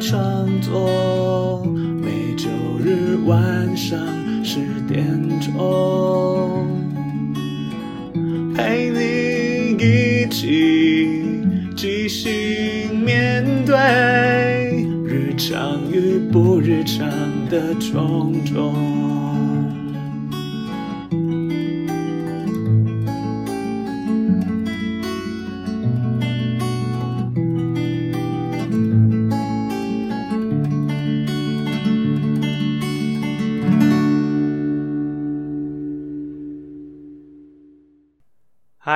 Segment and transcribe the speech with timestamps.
[0.00, 1.64] 创作，
[2.00, 2.48] 每周
[2.78, 3.98] 日晚上
[4.44, 5.04] 十点
[5.40, 6.66] 钟，
[8.54, 11.42] 陪你一起
[11.76, 17.08] 即兴面对日常与不日常
[17.48, 18.74] 的种种。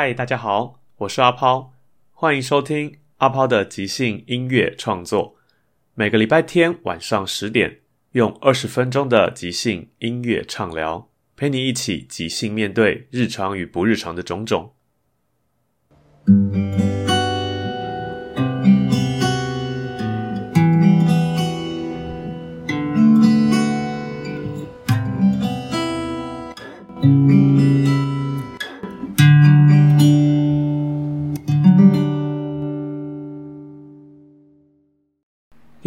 [0.02, 1.74] 嗨，大家好，我是阿抛，
[2.14, 5.36] 欢迎收听阿抛的即兴音乐创作。
[5.92, 7.80] 每个礼拜天晚上十点，
[8.12, 14.72] 用二十分钟的即兴音乐畅聊，陪你一起即兴面对日常与不日常的种种。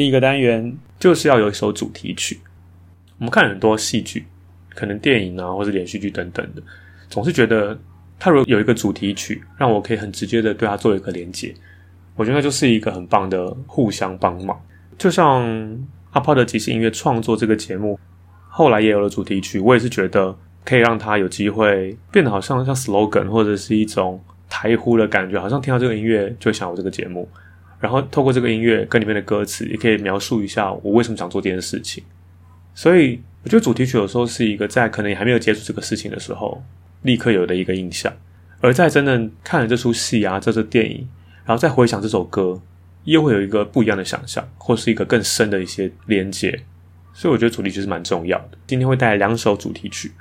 [0.04, 2.38] 第一个单元就是要有一首主题曲。
[3.20, 4.26] 我们看很多戏剧，
[4.76, 6.62] 可能电影啊，或者连续剧等等的，
[7.08, 7.80] 总是觉得
[8.20, 11.56] 它如果有一个主题曲，让我可以很直接的对它做一个连接，
[12.18, 14.62] 我觉得那就是一个很棒的互相帮忙。
[14.98, 15.42] 就像
[16.12, 17.98] 阿抛的即兴音乐创作这个节目，
[18.50, 27.26] 后来也有了主题曲，我也是觉得可以让它有机会变得好像像 slogan 或者是一种台呼的感觉，好像听到这个音乐就想我这个节目。
[27.84, 32.02] 然后透过这个音乐跟里面的歌词，也可以描述一下我为什么想做这件事情。
[32.74, 36.64] 所以我觉得主题曲有时候是一个在可能你还没有接触这个事情的时候，
[37.02, 38.10] 立刻有的一个印象；
[38.62, 41.06] 而在真正看了这出戏啊，这出电影，
[41.44, 42.62] 然后再回想这首歌，
[43.04, 46.64] 又会有一个不一样的想象，或是一个更深的一些连接。
[47.14, 48.52] 所以我觉得主题曲是蛮重要的。
[48.66, 50.14] 今天会带来两首主题曲。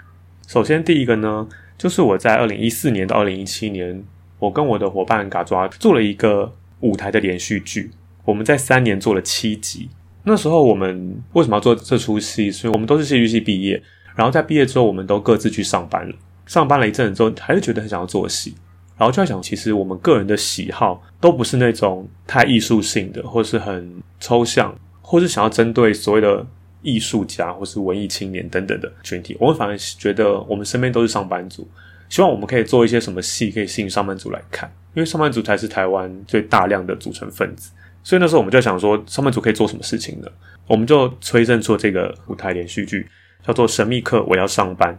[0.48, 1.46] 首先第一个呢，
[1.78, 4.02] 就是我在二零一四年到二零一七年，
[4.40, 6.56] 我跟我的伙伴嘎抓做了一个。
[6.82, 7.90] 舞台的连续剧，
[8.24, 9.88] 我们在三年做了七集。
[10.24, 12.50] 那时候我们为什么要做这出戏？
[12.50, 13.82] 所以我们都是戏剧系毕业，
[14.14, 16.14] 然后在毕业之后，我们都各自去上班了。
[16.46, 18.54] 上班了一阵子之后，还是觉得很想要做戏，
[18.96, 26.46] 然后就在想，其实我们个人的喜好都不是那种太艺术性的，或是很抽象，或是想要针对所谓的
[26.82, 29.36] 艺术家或是文艺青年等等的群体。
[29.40, 31.66] 我们反而觉得，我们身边都是上班族，
[32.12, 34.70] 希望我们可以做一些什么戏，可以吸引上班族来看。
[34.92, 37.70] 因为上班族才是台湾最大量的组成分子，
[38.02, 40.28] 所以那时候我们就想说，上班族可以做什么事情呢？
[40.66, 43.08] 我们就催生出这个舞台连续剧，
[43.42, 44.92] 叫做《神秘客我要上班》。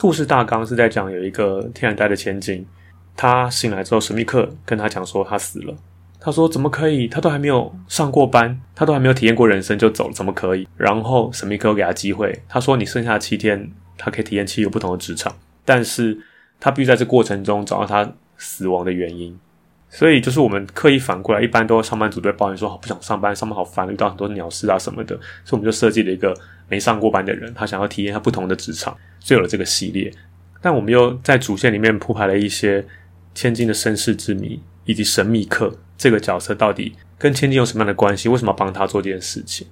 [0.00, 2.66] 故事大纲是在讲有一个天然呆的千金，
[3.16, 5.76] 他醒来之后，神秘客跟他讲说他死了。
[6.18, 7.06] 他说怎么可以？
[7.06, 10.66] 他都还没有上过班，他都还没有体验过人生就走了，怎么可以？
[10.76, 15.32] 然后神秘客又给他机会，他说你剩下七天，他可以体验七个不同的职场，
[15.70, 16.18] 但是
[16.58, 18.12] 他必须在这过程中找到他。
[18.42, 19.38] 死亡的原因，
[19.90, 25.14] 所以就是我们刻意反过来，一般都上班族都会抱怨说，好不想上班，上班好烦，遇到很多鸟事啊什么的，
[25.44, 26.34] 所以我们就设计了一个
[26.66, 30.10] 没上过班的人，他想要体验他不同的职场，就有了这个系列。
[30.62, 32.82] 但我们又在主线里面铺排了一些
[33.34, 38.30] 千金的身世之谜，以及神秘客这个角色到底跟千金有什么样的关系？
[38.30, 39.66] 为什么要帮他做这件事情？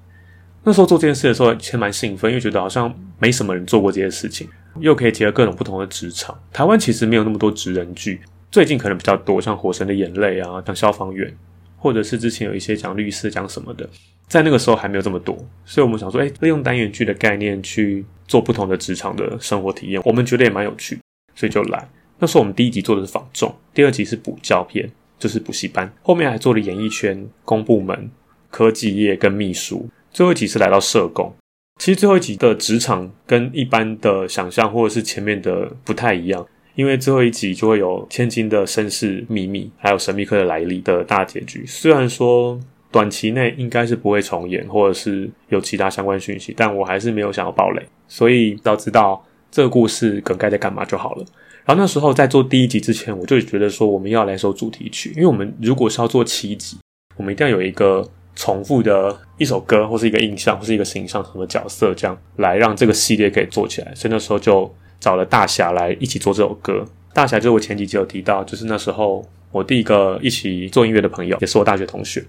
[0.62, 4.46] 那时候做这件事的时候，其实蛮兴奋，因为觉得好像没什么人做过这件事情，
[4.80, 6.38] 又可以结合各种不同的职场。
[6.52, 8.20] 台湾其实没有那么多职人剧。
[8.50, 11.30] 最近可能比较多，像《火神的眼泪》啊，像消防员，
[11.76, 13.86] 或者是之前有一些讲律师、讲什么的，
[14.26, 15.36] 在那个时候还没有这么多，
[15.66, 20.98] 所以我们想说，哎，利用单元剧的概念去做不同的职场的生活体验，我们觉得也蛮有趣，
[21.34, 21.86] 所以就来。
[22.18, 28.10] 那时候我们第一集做的是仿众，第二集是补教片，就是补习班，后面还做了演艺圈、公部门、
[28.50, 31.30] 科技业跟秘书，最后一集是来到社工。
[31.78, 36.46] 其实最后一集的职场跟一般的想象或者是前面的不太一样。
[36.74, 41.64] 因为最后一集就会有千金的身世秘密，还有神秘客的来历的大结局。
[41.66, 42.56] 虽然说
[42.92, 49.20] 短期内应该是不会重演，或者是有其他相关讯息，但我还是没有想要爆雷，所以要知道
[49.50, 51.24] 这个故事梗概在干嘛就好了。
[51.64, 56.76] 然后那时候在做第一集之前，我就觉得说我们要来首主题曲，因为我们如果是要做七集，
[57.16, 58.08] 我们一定要有一个
[58.38, 63.92] 重复的一首歌，或是一个印象，或是一个形象，什么角色，这样来让这个系列可以做起来。
[63.96, 66.84] 所以那时候就找了大侠来一起做这首歌。
[67.12, 72.24] 大侠就是我前几集有提到，就是那时候我第一个一起做音乐的朋友，也是我大学同学。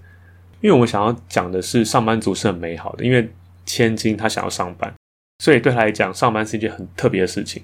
[0.62, 3.30] 因为我们想要讲的是上班族是很美好的，因为
[3.68, 4.92] 千金她想要上班，
[5.44, 7.62] 所以对她来讲，上班是一件很特别的事情。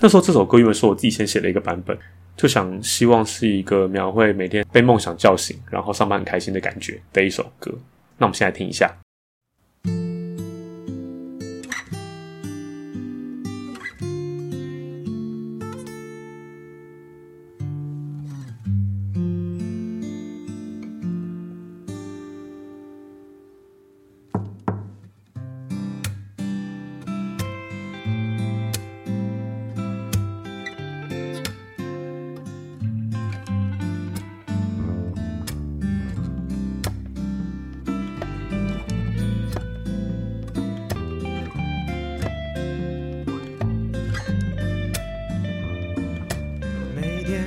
[0.00, 1.96] 那时候这首歌因为是我自己先写了一个版本，
[2.36, 7.72] 就想希望是一个描绘每天被梦想叫醒，然后上班很开心的感觉的一首歌。
[8.18, 8.94] 那我们现在听一下。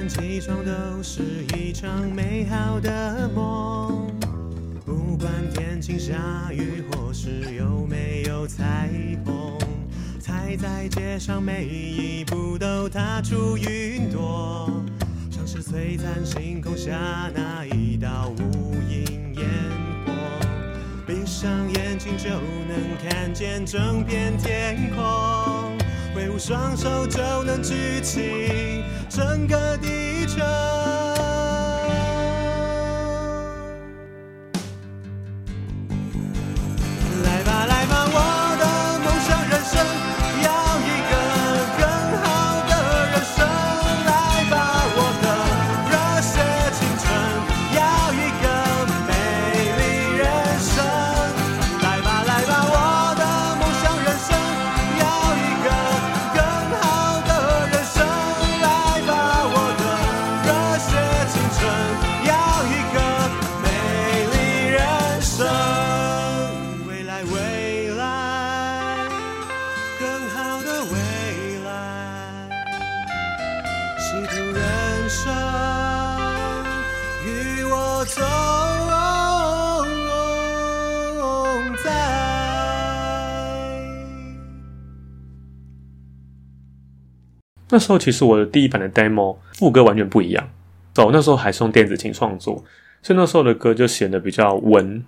[0.10, 0.72] 起床都
[1.04, 1.22] 是
[1.56, 4.08] 一场美好的梦，
[4.84, 8.90] 不管天晴下雨或是有没有彩
[9.24, 9.56] 虹，
[10.20, 14.68] 踩在街上每一步都踏出云朵，
[15.30, 16.98] 像是璀璨星空下
[17.36, 19.46] 那一道无影烟
[20.08, 20.12] 火，
[21.06, 25.69] 闭上眼睛就能看见整片天空。
[26.20, 31.09] 挥舞双手就能举起整个地球。
[87.70, 90.50] 那时候其实我的第一版的 demo 副歌完全不一样，
[90.94, 92.64] 走那时候还是用电子琴创作，
[93.02, 95.04] 所以那时候的歌就显得比较文。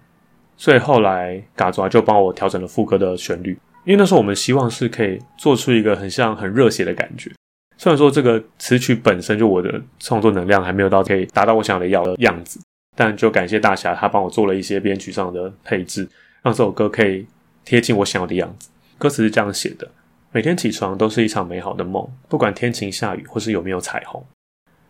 [0.58, 7.32] 所以后来嘎抓就帮我调整了副歌的旋律，因为那时候我们希望是可以做出一个很像很热血的感觉。
[7.80, 12.60] 虽然说这个词曲本身就我的创作能量还没有到可以达到我想要的样子，
[12.96, 16.08] 但就感谢大侠他帮我做了一些编曲上的配置，
[16.44, 17.26] 让这首歌可以
[17.66, 18.70] 贴近我想要的样子。
[19.00, 19.90] 歌词是这样写的。
[20.34, 24.24] 每天起床都是一场美好的梦，不管天晴下雨或是有没有彩虹。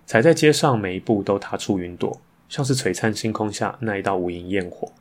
[0.05, 4.91] 踩在街上每一步都踏出云朵，像是璀璨星空下那一道无垠焰火。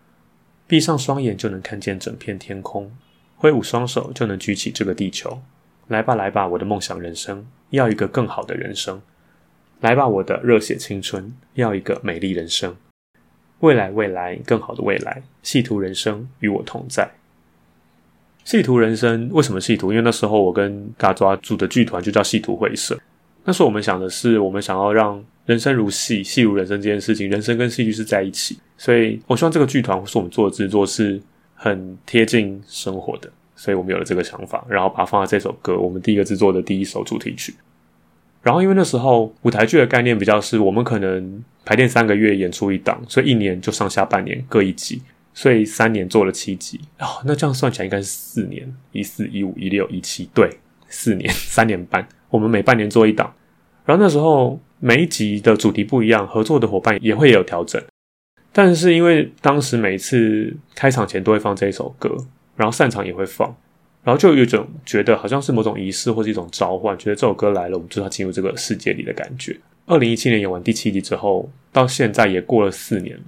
[0.67, 2.91] 闭上双眼就能看见整片天空，
[3.37, 5.43] 挥舞双手就能举起这个地球。
[5.89, 9.03] 来吧来吧，我的梦想人生，要一个更好的人生。
[9.81, 12.75] 来吧，我的热血青春，要一个美丽人生。
[13.59, 17.11] 未来未来，更好的未来，细图人生与我同在。
[18.51, 19.93] 细图人生为什么细图？
[19.93, 22.99] 因为那时候我跟嘎抓组的剧团就叫细图会社。
[23.45, 28.59] 那时候我们想的是，我们想要让人生如戏，戏如人生这件事情，人生跟戏剧是在一起。
[28.77, 31.21] 所以我希望这个剧团或是我们做的制作是
[31.55, 33.31] 很贴近生活的。
[33.55, 37.55] 所以我们有了这个想法，然后把它放在这首歌，我们第一个制作的第一首主题曲。
[38.43, 45.01] 然后因为那时候舞台剧的概念比较是，我们可能排练三个月演出一档，所以一年就上下半年各一集。
[45.33, 50.51] 所以三年做了七集哦，那这样算起来应该是四年，一四一五一六一七，对，
[50.89, 52.07] 四年 三年半。
[52.29, 53.33] 我们每半年做一档，
[53.85, 57.83] 然后那时候每一集的主题不一样，合作的伙伴也会有调整。
[58.53, 62.17] 但是因为当时每次开场前都会放这一首歌，
[62.57, 63.49] 然后散场也会放，
[64.03, 69.57] 然后就有一种觉得好像是某种仪式或是一种召唤，觉得这首歌来了，我们就要进入这个世界里的感觉。
[69.87, 73.19] 二零一七年演完第七集之后，到现在也过了四年。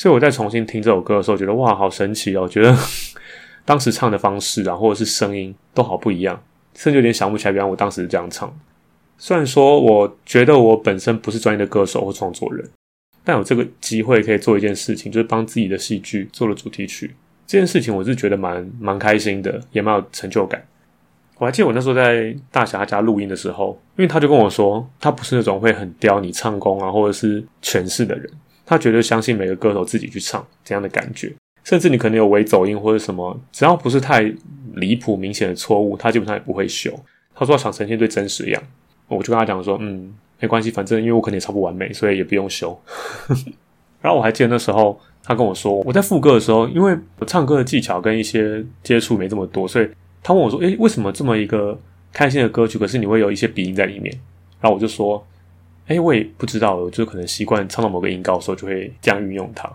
[0.00, 2.44] 所以我再重新听这首歌的时候，觉得哇，好神奇哦！
[2.44, 2.74] 我觉得
[3.66, 6.42] 当时唱的方式啊，或者是声音都好不一样，
[6.74, 8.50] 甚至有点想不起来，原来我当时是这样唱。
[9.18, 12.66] 虽然说我觉得我本身不是专业的歌手或创作人，
[13.22, 17.14] 但有这个机会可以做一件事情，就是帮自己的戏剧做了主题曲。
[17.46, 20.66] 这件事情我是觉得蛮蛮开心的，也蛮有成就感。
[21.36, 28.30] 我还记得我那时候在大侠家录音的时候，因为他就跟我说，他不是那种会很刁你唱功啊，或者是诠释的人。
[28.70, 31.34] 他绝对相信每个歌手自己去唱怎样的感觉，
[31.64, 34.32] 甚至你可能有微走音或者什么，只要不是太
[34.74, 36.88] 离谱明显的错误，他基本上也不会修。
[37.34, 38.62] 他说想呈现最真实的样，
[39.08, 42.80] 我就跟他讲说，嗯，没关系，反正因为我可能也超不完美，所以也不用修。
[44.00, 49.88] 然后我还记得那时候他跟我说，我在副歌的时候，因为我唱歌的技巧跟一些接触没这么多，所以
[50.22, 51.76] 他问我说，诶，为什么这么一个
[52.12, 54.16] 开心的歌曲，可是你会有一些鼻音在里面？
[54.60, 55.26] 然后我就说，
[55.90, 59.68] 诶，我也不知道，我就可能习惯唱到某个音高的时候就会这样运用它。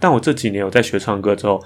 [0.00, 1.62] 但我这几年有在学唱歌之后，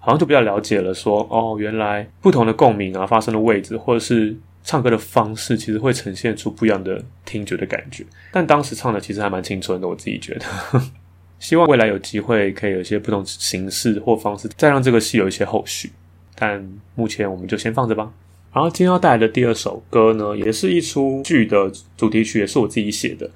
[0.00, 8.04] 好像就比较了解了说，说哦，原来不同的共鸣啊，发生的位置，或者是唱歌的方式，其实会呈现出不一样的听觉的感觉。
[8.32, 10.82] 但当时唱的其实还蛮青春的，我自己觉得。
[11.38, 15.92] 希望未来有机会可以有一些不同形式或方式，再让这个戏有一些后续。
[16.34, 18.10] 但目前我们就先放着吧。
[18.54, 23.28] 然后今天要带来的第二首歌呢，也是一出剧的主题曲，也是我自己写的。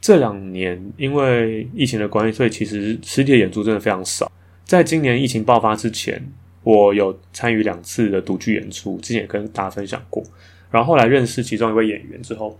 [0.00, 4.32] 这两年因为疫情的关系，所以其实实体的演出真的非常少。
[4.64, 6.26] 在今年疫情爆发之前，
[6.62, 10.24] 我有参与两次的独剧演出，之前也跟大家分享过。
[10.70, 12.58] 然后后来认识其中一位演员之后，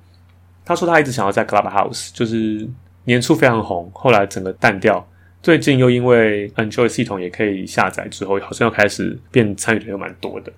[0.66, 2.68] 他说他一直想要在 Clubhouse，就是
[3.04, 5.08] 年初非常红，后来整个淡掉。
[5.42, 10.52] 最近又因为 Enjoy 系统也可以下载之后，好像又开始变参与的又蛮多的。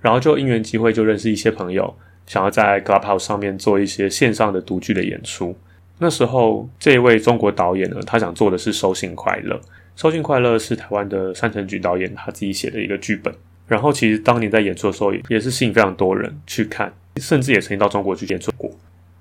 [0.00, 1.94] 然后就因缘机会就认识一些朋友，
[2.26, 5.56] 想要在 Clubhouse 上面做一些线上的独剧的演出。
[5.98, 9.56] 那时候，这一位中国导演呢，他想做的是《收信快乐》。
[9.96, 13.34] 《收信快乐》是台湾的山城菊导演他自己写的一个剧本。
[13.66, 18.70] 然后，其实当年在演出的时候，也是吸引非常多人去看，甚至也曾经到中国去演出过。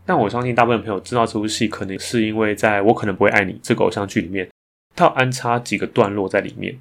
[0.05, 4.47] 但我相信，大部分朋友知道这部戏，可能是因为在我可能不会爱你这个偶像剧里面，
[4.95, 6.77] 他要安插几个段落在里面。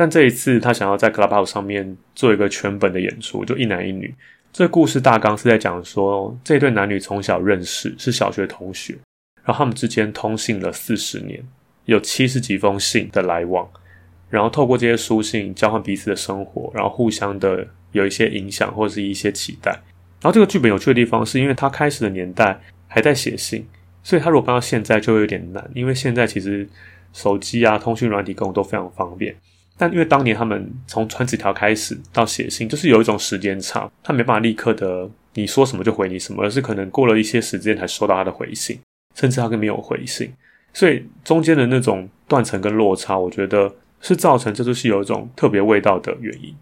[0.00, 4.14] 但这一次，他想要在 Clubhouse 上面做一个全本的演出，就一男一女。
[4.52, 8.96] 这故事大纲是在讲说，这对男女从小认识，是小学同学。
[9.42, 11.42] 然后他们之间通信了四十年，
[11.86, 13.68] 有七十几封信的来往，
[14.30, 19.72] 然后透过这些书信交换彼此的生活，然后互相的有一些影响或是一些期待。
[20.20, 23.66] 然后这个剧本有趣的地方是因为他开始的年代还在写信，
[24.04, 26.68] 所以他如果搬到现在就会有点难，因为现在其实
[27.12, 29.34] 手机啊、通讯软体各种都非常方便。
[29.78, 38.78] 但因为当年他们从传纸条开始到写信，就是有一种时间差，他没办法立刻的你说什么就回你什么，而是可能过了一些时间才收到他的回信。
[39.14, 40.32] 甚至他更没有回信，
[40.72, 46.54] 所以中间的那种断层跟落差，我觉得是造成这出戏有一种特别味道的原因。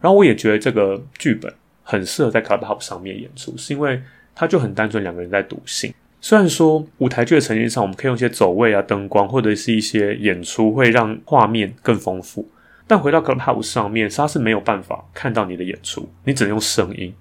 [0.00, 4.00] 然后我也觉得这个剧本很适合在 Clubhouse 上面演出，是因为
[4.34, 5.92] 它就很单纯，两个人在读信。
[6.22, 12.48] 虽然说舞台剧的呈现上，我们可以用一些走位啊、灯光或者是一些演出，会让画面更丰富，
[12.88, 17.14] 但回到 Clubhouse 上面，他是没有办法看到你的演出，你只能用声音。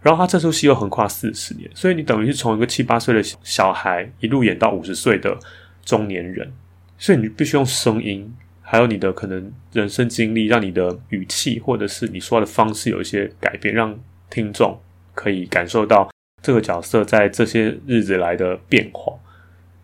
[0.00, 5.36] 然后他这出戏又横跨四十年，所以你等于是从一个七八岁的小孩一路演到五十岁的
[5.84, 6.50] 中年人，
[6.96, 13.98] 所以你必须用声音，还有你的可能人生经历，让你的语气或者是你说话的方式有一些改变，让
[14.30, 14.80] 听众
[15.14, 16.08] 可以感受到
[16.40, 19.12] 这个角色在这些日子来的变化。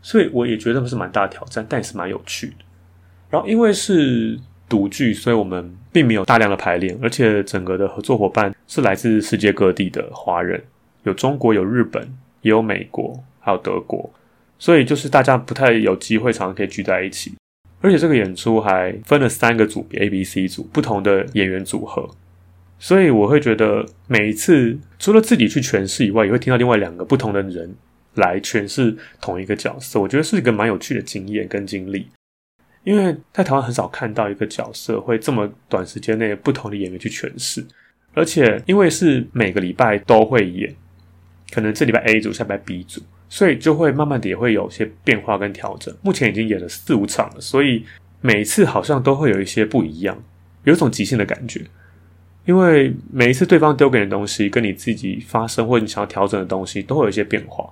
[0.01, 2.65] 所以我也觉得是蛮大的挑战，但是蛮有趣的。
[3.29, 4.39] 然后因为是。
[4.69, 10.63] 独剧，所以我们并没有大量的排练，而且整个的合作伙伴是来自世界各地的华人，
[11.05, 12.03] 有中国，有日本，
[12.43, 14.11] 也有美国，还有德国，
[14.59, 17.35] 所以就是大家不太有机会常常可以聚在一起。
[17.81, 22.09] 而且这个演出还分了三个组别，A、B、C 组，不同的演员组合，
[22.79, 27.77] 所以我会觉得每一次除了自己去诠释以外，也会听到另外两个不同的人
[28.15, 32.09] 来诠释同一个角色，我觉得是一个蛮有趣的经验跟经历。
[32.87, 37.67] 因为在台湾很少看到一个角色会这么短时间内不同的演员去诠释，
[38.15, 40.73] 而且因为是每个礼拜都会演，
[41.51, 45.93] 可能这礼拜 A 组，下礼拜 B 组，所以就会慢慢的也会有些变化跟调整。
[46.01, 47.85] 目前已经演了四五场了，所以
[48.21, 50.17] 每一次好像都会有一些不一样，
[50.63, 51.63] 有种即兴的感觉。
[52.45, 57.69] 因为每一次对方丢给你的东西，跟你自己发生或者你想要调整的东西，都会有一些变化。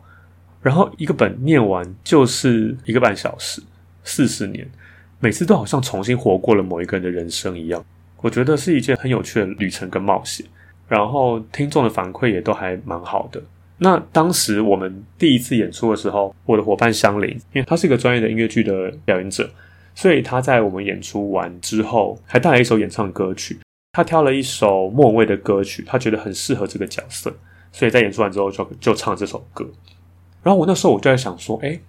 [0.60, 3.62] 然后一个本念完就是一个半小时，
[4.02, 4.68] 四十年。
[5.24, 7.82] 每次都好像重新活过了某一个人的人生一样，
[8.20, 10.44] 我觉得是一件很有趣的旅程跟冒险。
[10.86, 13.42] 然后听众的反馈也都还蛮好的。
[13.78, 19.48] 那当时我们第一次演出的时候，我的伙伴香菱，因为他是一个专业的音乐剧的表演者，
[19.94, 23.58] 所以他在我们演出完之后，还带来一首演唱歌曲。
[23.92, 27.34] 他挑了一首莫文蔚的歌曲，他觉得很适合这个角色，
[27.72, 29.66] 所以在演出完之后就就唱这首歌。
[30.42, 31.80] 然后我那时候我就在想说，诶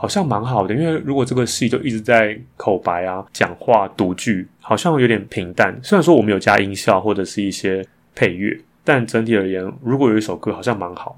[0.00, 5.76] 好像蛮好的，因为如果这个戏就一直在口白啊、讲话、读剧，好像有点平淡。
[5.82, 11.16] 虽然说我们有加音效或者是一些配乐，但整体而言，如果有一首歌好像蛮好。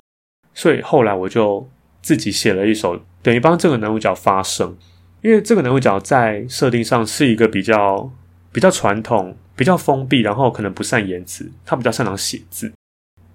[0.54, 1.68] 所以后来我就
[2.00, 4.74] 自己写了一首，等于帮这个男主角发声。
[5.20, 8.10] 因为这个男主角在设定上是一个比较
[8.50, 11.52] 比较传统、比较封闭，然后可能不善言辞。
[11.66, 12.72] 他比较擅长写字。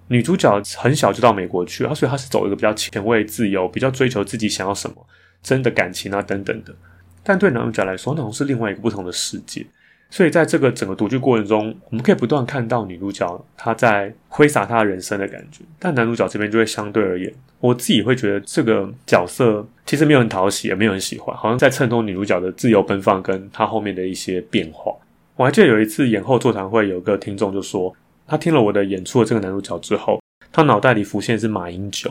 [0.08, 4.96] 女主角很小就到美国去，所以她是走一个比较前卫、自由、比较追求自己想要什么、
[5.46, 6.74] 真的感情啊等等的。
[7.22, 9.64] 但对男主角来说，那种是另外一个不同的世界。
[10.10, 24.92] 所以在这个整个读剧过程中，我们可以不断看到女主角她在挥洒她人生的感觉，但男主角这边就会相对而言，我自己会觉得这个角色其实没有很讨喜，也没有很喜欢，好像在衬托女主角的自由奔放跟她后面的一些变化。
[25.34, 27.94] 我还记得有一次演后座谈会，有个听众就说，
[28.26, 30.22] 他听了我的演出的这个男主角之后，
[30.52, 32.10] 他脑袋里浮现是马英九。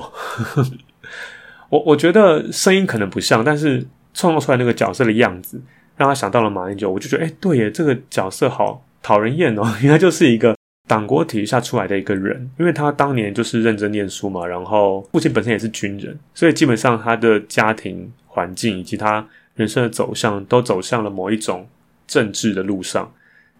[1.69, 5.61] 我我觉得声音可能不像，但是创造出来那个角色的样子。
[5.97, 10.53] 让他想到了马英九，我就觉得，哎，对耶，这个角色好讨人厌哦， 应该就是一个
[10.89, 21.65] 党国体制下出来的一个人，因为他当年就是认真念书嘛，然后父亲本身也是军人，所以基本上他的家庭环境以及他人生的走向都走向了某一种
[22.05, 23.09] 政治的路上。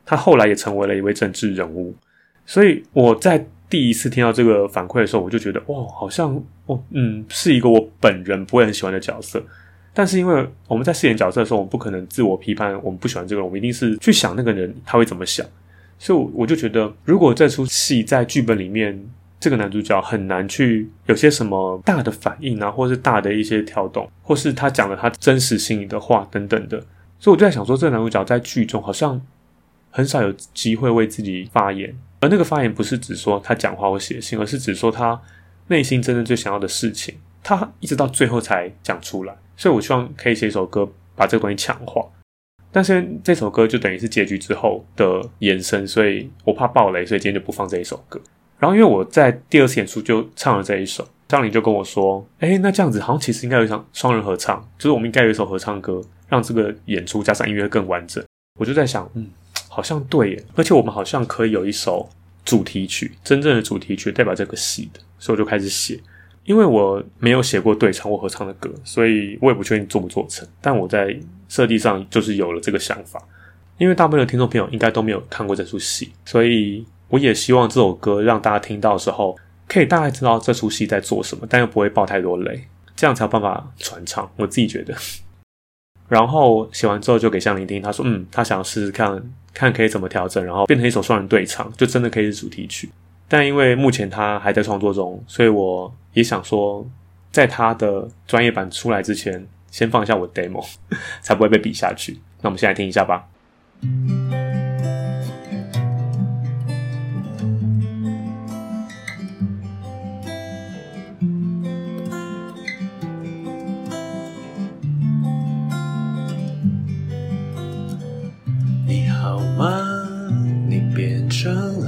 [0.06, 1.96] 他后来也成为了一位政治人物，
[2.46, 9.44] 所以我在第一次听到这个反馈的时候，我就觉得，哦，好像，哦，嗯，是一个我本人不会很喜欢的角色。
[9.94, 15.46] 但是因为我们在饰演角色的时候，我们不可能自我批判，我们不喜欢这个人，我们一定是去想那个人他会怎么想。
[15.98, 19.02] 所以我就觉得，如果这出戏在剧本里面，
[19.40, 26.78] 这个男主角很难去有些什么大的反应啊，或是大的一些跳动，或是他讲了他真实心里的话等等的。
[27.18, 29.22] 所以我就在想说，这个男主角在剧中好像
[29.90, 35.20] 很少有机会为自己发言，而那个发言不是指说他讲话或写信，而是指说他
[35.68, 39.36] 内心真正最想要的事情，他一直到最后才讲出来。
[39.58, 42.06] 所以，我希望可以写一首歌，把这个东西强化。
[42.72, 48.20] 但是这首歌就等于是结局之后的延伸，所以我怕爆雷，所以今天就不放这一首歌。
[48.60, 58.24] 然后，因为我在第二次演出就唱了这一首，张琳就跟我说：“诶，那这样子好像其实应该有一场双人合唱，就是我们应该有一首合唱歌，让这个演出加上音乐更完整。”
[58.60, 59.28] 我就在想，嗯，
[59.76, 62.10] 好像对耶，而且我们好像可以有一首
[62.46, 66.00] 主题曲，真正的主题曲代表这个戏的，所以我就开始写。
[66.46, 70.48] 因为我没有写过对唱或合唱的歌，所以我也不确定做不做成。
[70.62, 71.14] 但我在
[71.50, 73.22] 设计上就是有了这个想法。
[73.78, 79.36] 因为大部分的听众朋友应该都没有看过这出戏，所以我也希望这首歌让大家听到的时候，
[79.68, 82.64] 可以大概知道这出戏在做什么，但又不会爆太多雷，
[82.96, 84.32] 这样才有办法传唱。
[84.38, 84.96] 我自己觉得。
[86.08, 89.22] 然后写完之后就给向琳听，他说：“嗯，他想试试看
[89.56, 92.88] 看可以怎么调整，然后变成一首双人对唱，就真的可以是主题曲。”
[93.28, 96.88] 但因为目前他还在创作中，所以我也想说，
[97.32, 100.64] 在他的专业版出来之前，先放一下我的 demo，
[101.24, 102.20] 才不会被比下去。
[102.42, 103.28] 那我们先来听一下吧。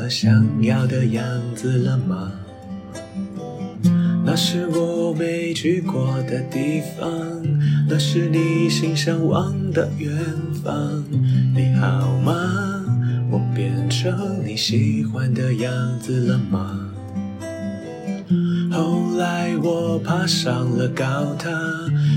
[0.07, 1.21] 我想要的样
[1.53, 2.31] 子了吗？
[4.23, 7.11] 那是我没去过的地方，
[7.89, 10.09] 那是你心向往的远
[10.63, 11.03] 方。
[11.53, 12.33] 你好吗？
[13.29, 16.89] 我变成你喜欢的样子了吗？
[18.77, 21.03] 后来我爬上了高
[21.39, 21.49] 塔，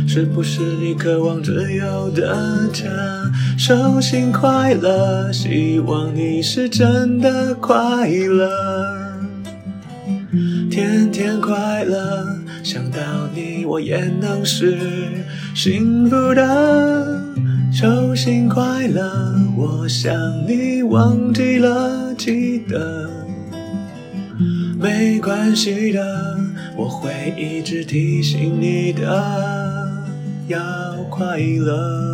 [0.06, 2.84] 是不是你渴望自由的家？
[3.56, 8.50] 手心快乐，希望你是真的快乐。
[10.70, 12.26] 天天快乐，
[12.62, 12.98] 想到
[13.34, 14.76] 你我也能是
[15.54, 17.24] 幸福的。
[17.72, 19.10] 手心快乐，
[19.56, 20.12] 我想
[20.46, 23.08] 你忘记了记得。
[24.78, 26.40] 没关系的，
[26.80, 29.06] 我会一直提醒你的，
[30.48, 30.58] 要
[31.10, 32.08] 快乐。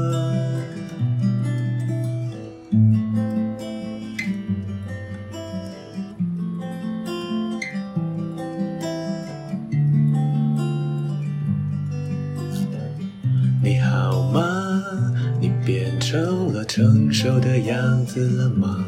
[13.63, 14.43] 你好吗？
[15.41, 18.85] 你变成了成熟的样子了吗？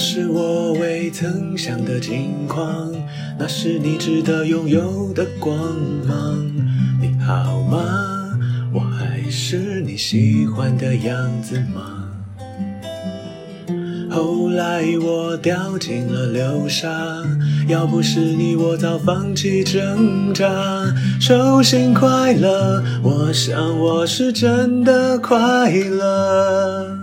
[0.00, 2.90] 那是我未曾想的境况，
[3.38, 5.54] 那是你值得拥有的光
[6.08, 6.42] 芒。
[6.98, 7.78] 你好吗？
[8.72, 12.08] 我还是你喜欢的样子吗？
[14.10, 16.88] 后来我掉进了流沙，
[17.68, 20.48] 要不是你，我早放弃挣扎。
[21.20, 26.99] 手心快乐，我想我是真的快乐。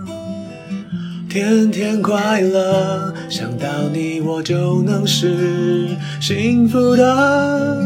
[1.38, 5.86] 天天快乐，想到你我就能是
[6.20, 7.80] 幸福的。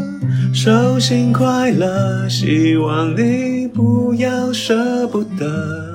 [0.55, 5.95] 手心快乐，希望你不要舍不得。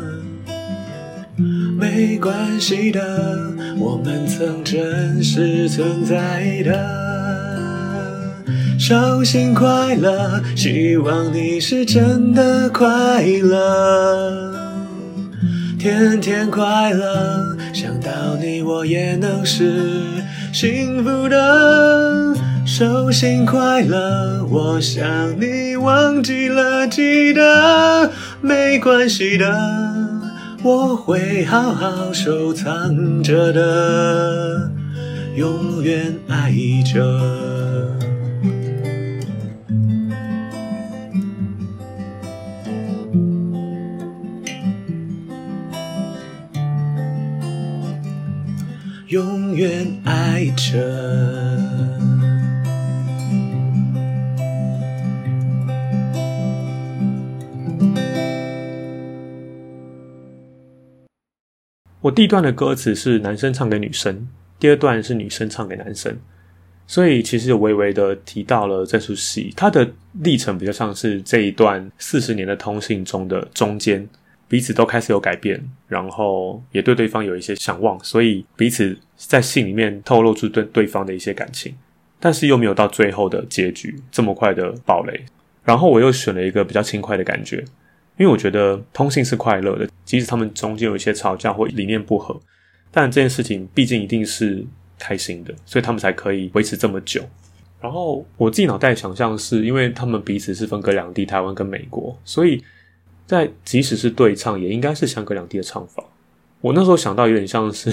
[1.80, 3.02] 没关系的，
[3.80, 6.78] 我们曾真实存在的。
[8.78, 14.57] 手心快乐，希望你是真的快乐。
[15.80, 19.80] 天天快乐，想到你我也能是
[20.52, 22.36] 幸福的。
[22.66, 25.06] 手心快乐，我想
[25.40, 28.12] 你忘记了记得，
[28.42, 29.56] 没关系的。
[30.64, 34.72] 我会好好收藏着的，
[35.36, 36.52] 永远爱
[36.92, 37.00] 着，
[62.02, 64.28] 我第一段的歌词是男生唱给女生，
[64.60, 66.18] 第二段是女生唱给男生，
[66.86, 69.90] 所以其实有微微的提到了这出戏，它的
[70.22, 74.08] 历程比较像是这一段四十年的通信中的中间，
[74.48, 81.76] 彼此都开始有改变，然后也对对方有一些想望，所以彼此在信里面透露出对对方的一些感情，
[82.20, 85.26] 但是又没有到最后的结局这么快的爆雷，
[85.66, 87.66] 然后我又选了一个比较轻快的感觉。
[88.18, 92.36] 因为我觉得通信是快乐的，即使他们中间有一些吵架或理念不合，
[92.90, 94.66] 但这件事情毕竟一定是
[94.98, 97.24] 开心的，所以他们才可以维持这么久。
[97.80, 102.64] 然后我自己脑袋想象是，因为他们彼此是分隔两地，台湾跟美国，所以
[103.28, 106.04] 在即使是对唱，也应该是相隔两地的唱法。
[106.60, 107.92] 我那时候想到有点像是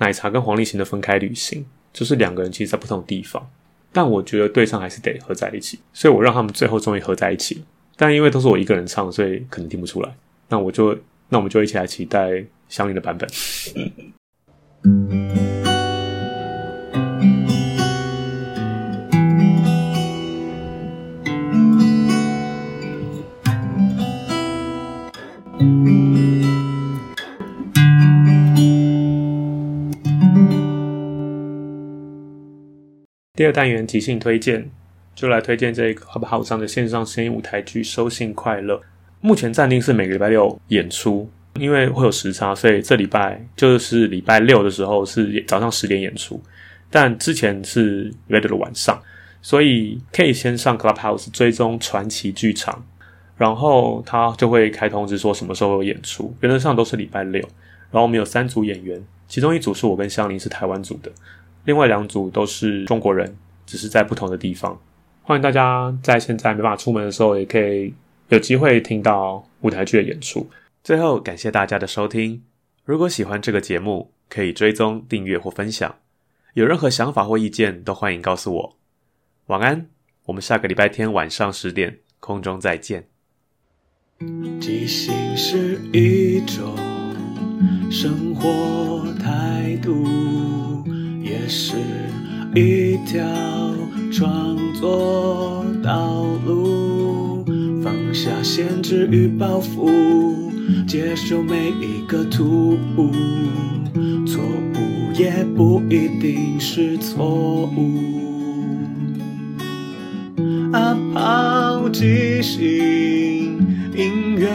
[0.00, 3.48] 奶茶跟黄立行的分开旅行，就是两个人其实在不同地方，
[3.92, 7.62] 但我觉得对唱还是得合在一起，所以我让他们最后终于合在一起。
[7.96, 10.12] 但因为都是我一个人唱，所以可能听不出来。
[10.48, 13.28] 那我就，那我们就一起来期待相应的版本。
[33.40, 34.70] 第二单元即兴推荐。
[35.14, 38.74] 就来推荐这个 Clubhouse 上的线上声音舞台剧《收信快乐》。
[39.22, 46.38] 目前暂定是每个礼拜六演出，因为会有时差，所以这礼拜就是礼拜六的时候是早上十点演出，
[46.90, 49.02] 但之前是礼拜六的晚上，
[49.40, 52.84] 所以可以先上 Clubhouse 追踪传奇剧场，
[53.38, 57.40] 然后他就会开通知说什么时候有演出，原则上都是礼拜六。
[57.90, 61.10] 然后我们有三组演员，其中一组是我跟香菱是台湾组的，
[61.70, 63.32] 另外两组都是中国人，
[63.64, 64.76] 只是在不同的地方。
[65.22, 67.94] 欢迎大家在现在没办法出门的时候，也可以
[68.28, 70.50] 有机会听到舞台剧的演出。
[70.82, 72.42] 最后，感谢大家的收听。
[72.84, 75.94] 如果喜欢这个节目，可以追踪、订阅或分享。
[76.54, 78.76] 有任何想法或意见，都欢迎告诉我。
[79.46, 79.86] 晚安，
[80.24, 83.04] 我们下个礼拜天晚上十点空中再见。
[84.60, 86.76] 即兴是一种
[87.92, 90.39] 生活态度，也
[91.50, 91.74] 是
[92.54, 93.20] 一条
[94.12, 97.44] 创作道路，
[97.82, 99.90] 放下限制与包袱，
[100.86, 103.10] 接受每一个突兀，
[104.24, 107.98] 错误也不一定是错误。
[110.72, 112.60] 啊，抛即兴
[113.96, 114.48] 音乐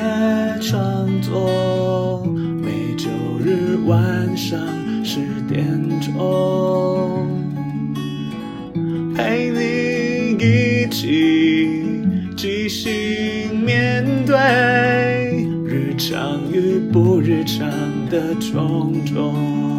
[0.62, 2.26] 创作，
[2.62, 3.10] 每周
[3.44, 4.58] 日晚上
[5.04, 5.68] 十点
[6.00, 6.55] 钟。
[17.58, 17.66] 上
[18.10, 19.75] 的种种。